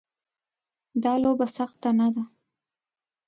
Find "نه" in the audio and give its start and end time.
1.99-2.07